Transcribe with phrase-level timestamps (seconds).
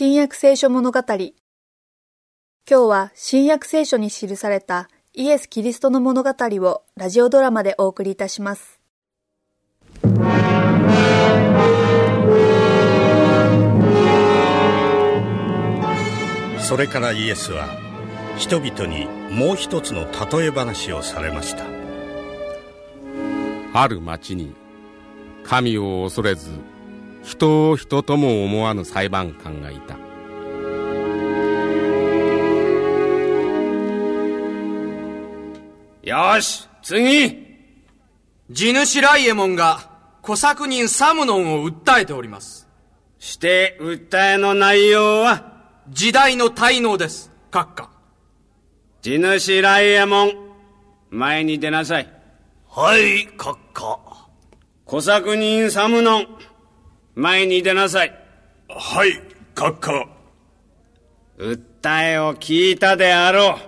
[0.00, 1.00] 新約聖書物語。
[1.08, 1.32] 今
[2.68, 8.80] 日は新約聖書に記されたイエス・キリストの物語をラジオドラマでお送りいたします。
[16.60, 17.66] それからイエスは
[18.36, 21.64] 人々にもう一つの例え話をされました。
[23.72, 24.54] ある町に
[25.42, 26.50] 神を恐れず
[27.28, 29.98] 人を人とも思わぬ裁判官がいた。
[36.02, 37.46] よし次。
[38.50, 39.90] 地主ライエモンが
[40.22, 42.66] 小作人サムノンを訴えております。
[43.18, 45.52] して訴えの内容は？
[45.90, 47.30] 時代の滞納です。
[47.50, 47.90] 閣下。
[49.02, 50.32] 地主ライエモン
[51.10, 52.10] 前に出なさい。
[52.70, 53.98] はい閣下。
[54.86, 56.37] 小作人サムノン
[57.18, 58.16] 前に出なさい。
[58.68, 59.20] はい
[59.56, 60.08] 閣下。
[61.36, 63.58] 訴えを聞いたであろ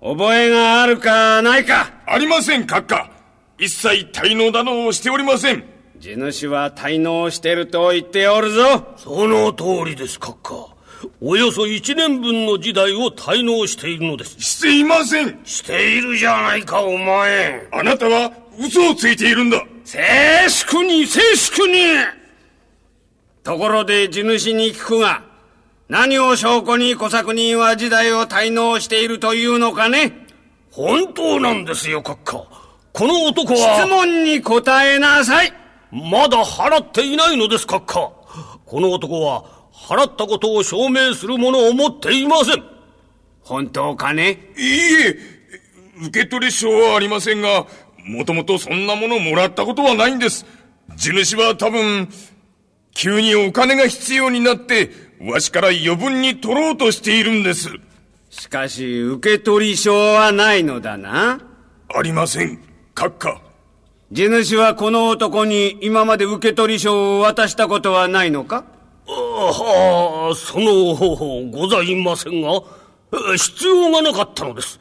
[0.00, 0.16] う。
[0.16, 1.92] 覚えがあるかないか。
[2.06, 3.10] ありません閣下。
[3.58, 5.62] 一切滞納だのをしておりません。
[5.98, 8.94] 地主は滞納してると言っておるぞ。
[8.96, 10.74] その通りです閣下。
[11.20, 14.40] およそ一年分の時代を滞納しているのです。
[14.40, 15.38] していません。
[15.44, 17.68] しているじゃないかお前。
[17.72, 19.62] あなたは嘘をついているんだ。
[19.84, 20.00] 静
[20.48, 22.19] 粛に静粛に
[23.42, 25.22] ところで地主に聞くが
[25.88, 30.12] 何を証拠に小作人は時代を滞納しているというのかね？
[30.70, 32.46] 本当なんですよ閣下。
[32.92, 33.80] この男は。
[33.82, 35.52] 質問に答えなさい。
[35.90, 38.12] まだ払っていないのです閣下。
[38.64, 42.62] この男は払ったことを証明するものを持っていません。
[43.40, 44.52] 本当かね？
[44.56, 44.68] いい
[45.06, 46.06] え。
[46.06, 47.66] 受取証はありませんが
[48.06, 50.46] もともとそんなものもらったことはないんです。
[50.94, 52.08] 地主は多分
[52.92, 57.68] 急にお金が必要になってわしから余分に取ろうとしているんです。
[58.30, 61.40] しかし受取証はないのだな。
[61.94, 62.60] ありません。
[62.94, 63.40] 閣下。
[64.12, 68.64] 地主はこの男に今まで受取証を渡したことはないのか？
[69.06, 72.60] はあその方法ございませんが
[73.36, 74.78] 必要がなかったのです。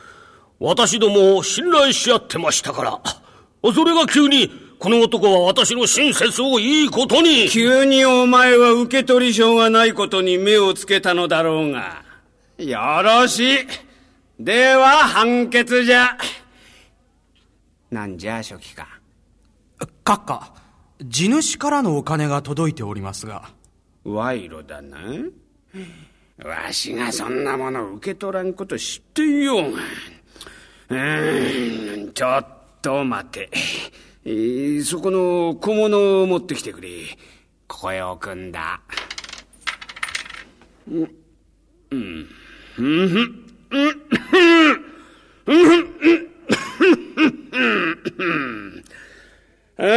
[0.59, 2.83] 私ども信頼し合ってましたか
[3.63, 7.49] らそれが急にこの男は私の親切をいいことに。
[7.49, 12.01] 急にお前は受取証がないことに目をつけたのだろうが。
[12.57, 13.57] よろしい。
[14.39, 16.17] では判決じゃ。
[17.91, 18.85] なんじゃ書記官
[20.05, 20.53] 閣下
[21.03, 23.49] 地主からのお金が届いておりますが。
[24.05, 24.97] 賄賂だな。
[26.45, 29.79] わしがそんなもの受け取らんこと知っていようが。
[30.89, 32.47] うーんちょっ
[32.81, 33.49] と待て、
[34.25, 36.89] えー、そこの小物を持ってきてくれ。
[37.67, 38.81] ここへ置くんだ。
[40.89, 41.15] うん。
[41.91, 42.27] うん。
[42.77, 42.87] うん。
[42.87, 43.99] うん。
[49.77, 49.93] う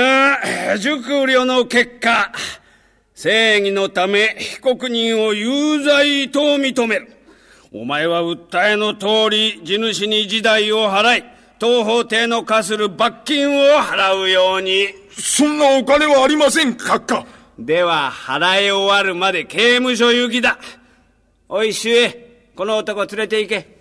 [0.76, 0.78] ん。
[0.78, 2.32] 熟慮の結果
[3.14, 7.16] 正義のため被告人を有罪と認める。
[7.72, 11.24] お前は訴えの通り地主に時代を払い、
[11.62, 14.88] 当法廷の課する罰金を払うように。
[15.16, 17.24] そんなお金はありません、閣下。
[17.56, 20.58] では、払い終わるまで刑務所行きだ。
[21.48, 23.78] おい、主へ、この男連れて行け。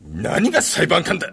[0.00, 1.28] 何が裁判官だ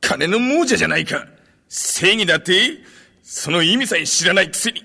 [0.00, 1.26] 金の亡者じゃないか。
[1.68, 2.78] 正義だって
[3.22, 4.82] その意味さえ知らないくせに。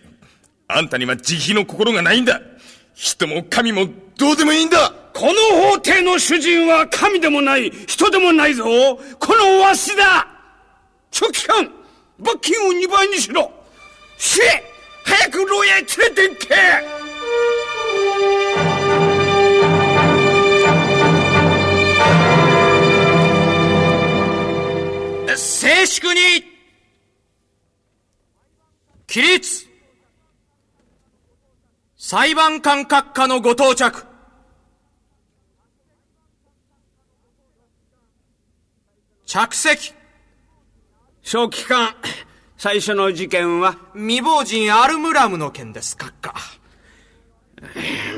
[0.67, 2.41] あんたには慈悲の心がないんだ。
[2.95, 3.87] 人も神も
[4.17, 8.63] どうでもいいんだこの法廷の主人は神でもない、人でもないぞ。
[8.63, 10.27] このわしだ。
[11.09, 11.67] 書記官
[12.19, 13.51] 罰金を2倍にしろ。
[14.19, 14.39] し
[15.03, 16.47] 早く牢屋へ連れて行
[25.27, 25.35] け。
[25.35, 26.19] 静粛に。
[29.07, 29.65] 起立。
[31.97, 34.16] 裁判官閣下のご到着。
[39.27, 39.93] 着席。
[41.21, 41.93] 書記官
[42.57, 45.97] 最初の事件は未亡人アルムラムの件です。
[45.97, 46.33] 閣下。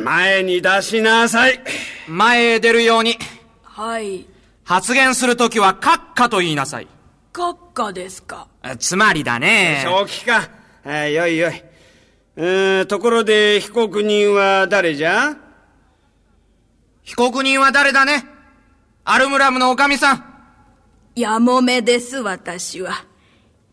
[0.03, 1.59] 前に出しなさい。
[2.07, 3.17] 前へ出るように。
[3.63, 4.27] はい。
[4.63, 6.88] 発言するときは閣下と言いなさい。
[7.33, 8.47] 閣下ですか？
[8.77, 9.81] つまりだね。
[9.83, 10.47] 書記官。
[10.85, 11.63] あよいよい。
[12.35, 15.35] うんところで被告人は誰じゃ？
[17.01, 18.25] 被告人は誰だね？
[19.06, 20.29] アルムラムのおかみさん
[21.19, 23.06] やもめです私は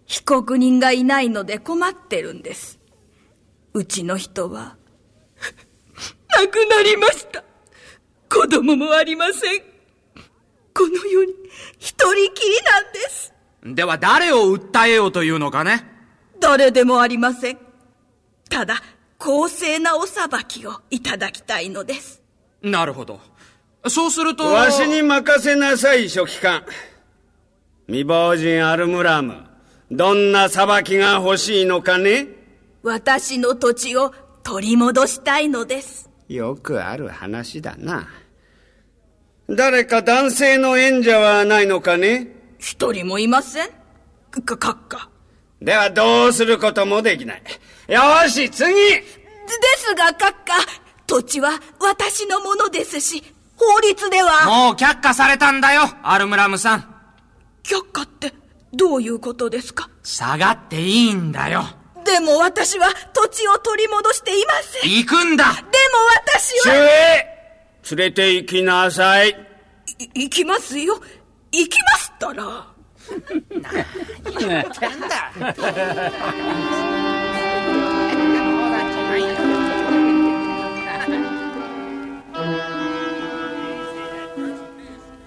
[0.07, 2.79] 被告人がいないので困ってるんです
[3.75, 4.77] うちの人は
[6.41, 7.45] 亡くなりました
[8.29, 9.61] 子供もありません。
[10.75, 11.33] この世に
[11.79, 13.33] 一人きりなんです。
[13.65, 15.87] では誰を訴えようというのかね？
[16.41, 17.59] 誰でもありません。
[18.51, 18.83] ただ、
[19.17, 22.21] 公正なお裁きをいただきたいのです。
[22.63, 23.21] なるほど。
[23.89, 24.45] そうすると。
[24.45, 26.63] わしに任せなさい、書記官。
[27.89, 29.45] 未亡人アルムラム。
[29.93, 32.27] どんな裁きが欲しいのかね？
[32.83, 34.13] 私の土地を
[34.43, 36.11] 取り戻したいのです。
[36.29, 38.09] よくある話だな。
[39.49, 42.35] 誰か男性の縁者はないのかね？
[42.59, 43.69] 一人もいません。
[44.31, 45.09] か、かっか。
[45.63, 47.43] ではどうすることもできない。
[47.87, 49.05] よし、次で
[49.77, 50.55] すが、閣下、
[51.07, 53.23] 土地は私のものですし、
[53.55, 54.45] 法律では。
[54.47, 56.96] もう却下されたんだよ、アルムラムさん。
[57.67, 58.33] 却下って
[58.73, 59.91] どういうことですか？
[60.03, 61.65] 下がっていいんだよ。
[62.05, 64.91] でも私は土地を取り戻していません。
[64.91, 65.59] 行くんだでも
[66.25, 66.75] 私は。
[66.75, 67.27] 主へ
[67.97, 69.31] 連れて行きなさい。
[70.15, 71.01] い、行きますよ。
[71.53, 72.67] 行きますったら。
[73.51, 73.85] 何
[74.39, 75.33] 言ってんだ。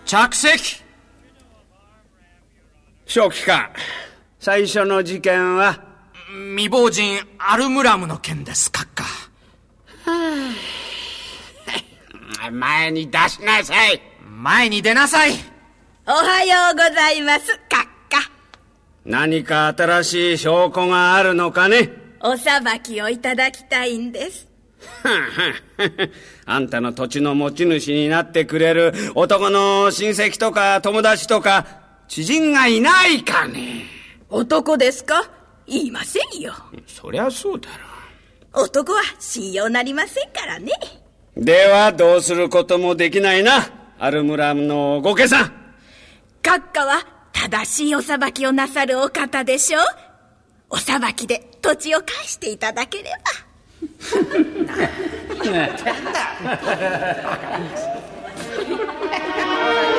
[0.05, 0.83] 着席
[3.09, 3.71] 正気か。
[4.39, 5.83] 最初の事件は？
[6.55, 9.03] 未亡人アルムラムの件です閣下
[12.51, 13.99] 前に出しなさい。
[14.39, 15.31] 前に出なさい。
[16.05, 18.29] おはようございます閣下
[19.05, 21.89] 何か新しい証拠があるのかね？
[22.21, 24.47] お裁きをいただきたいんです。
[26.45, 31.78] あんたの土地の持ち主になってくれる男の親戚とか友達とか
[32.09, 33.85] 知人がいないかね
[34.29, 35.29] 男ですか？
[35.67, 36.53] 言いませんよ。
[36.87, 37.69] そりゃそうだ
[38.53, 38.65] ろう。
[38.65, 40.71] 男は信用なりませんからね。
[41.37, 43.69] ではどうすることもできないな。
[43.99, 45.51] アルムラムのご家さん。
[46.41, 49.83] 閣下は正しいお裁きをなさるお方でしょう。
[50.71, 53.19] お裁きで土地を返していただければ。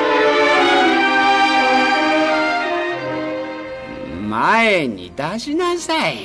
[4.31, 6.15] 前に出しなさい。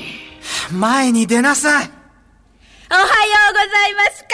[0.72, 1.90] 前に出なさい。
[2.88, 3.08] おはよ
[3.50, 4.28] うございます、閣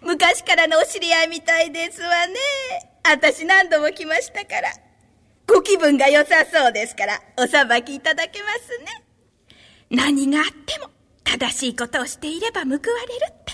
[0.00, 0.06] 下。
[0.06, 2.34] 昔からのお知り合いみたいですわね。
[3.02, 4.70] 私何度も来ましたから。
[5.48, 9.02] ご気分が良さそうですから、お裁きいただけますね。
[9.90, 10.90] 何があっても、
[11.24, 12.80] 正しいことをしていれば報われる
[13.28, 13.44] っ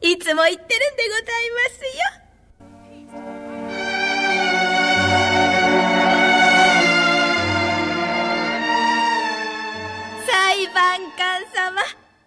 [0.00, 2.25] て、いつも言ってるんでございますよ。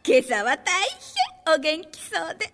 [0.10, 0.74] 今朝は大
[1.46, 2.52] 変お元気そうで。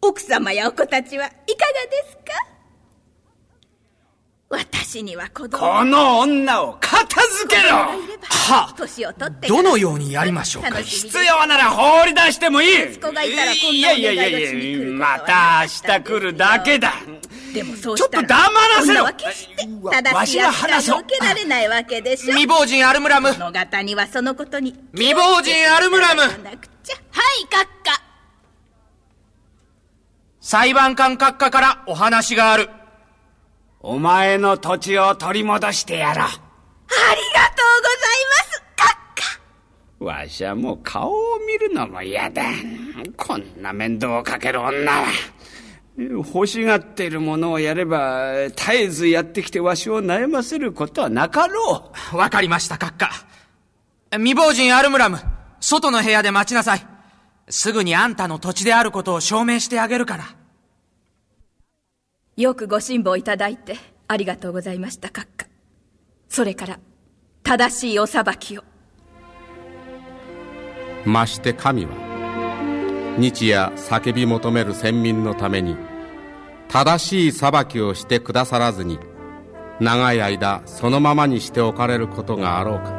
[0.00, 1.44] 奥様やお子たちはいかが
[1.90, 2.22] ですか？
[4.48, 5.58] 私には子供。
[5.58, 7.76] この女を片付けろ！
[8.30, 10.80] は年を取ってどのようにやりましょうか？
[10.80, 12.84] 必要なら放り出してもいい。
[12.92, 16.94] 息子がいたらこんなお願いをしに来るまた明日来るだけだ。
[17.52, 19.04] でもそうちょっと黙らせろ。
[19.04, 22.32] は決して正しい扱いを受けられないわけでしょ？
[22.32, 23.34] 未亡人アルムラム。
[23.34, 24.74] 物語にはそのことに。
[24.94, 26.22] 未亡人アルムラム。
[26.22, 26.32] はい
[27.50, 28.02] 閣下
[30.40, 32.70] 裁判官閣下からお話がある
[33.80, 36.16] お前の土地を取り戻してやろう。
[36.16, 36.36] ありがとう
[37.82, 42.42] ございます閣下わしはもう顔を見るのも嫌だ。
[43.16, 45.06] こんな面倒をかける女は。
[45.98, 52.16] 欲しがっているものをやれば、絶えずやってきてわしを悩ませることはなかろう。
[52.16, 53.10] わかりました、閣下。
[54.12, 55.18] 未亡人アルムラム、
[55.60, 56.95] 外の部屋で待ちなさい。
[57.48, 60.24] すぐにあんたの土地であることを証明してあげるから。
[62.36, 63.76] よくご辛抱いただいて
[64.08, 65.46] ありがとうございました閣下
[66.28, 66.78] それから
[67.42, 68.64] 正しいお裁きを。
[71.06, 75.76] まして神は日夜叫び求める先民のために
[76.68, 78.98] 正しい裁きをしてくださらずに
[79.80, 82.96] 長い間そのままにしておかれることがあろうか。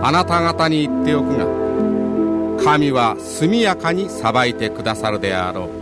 [0.00, 1.67] あなた方に言っておくが
[2.68, 5.77] 神は速やかに裁いてくださるであろう。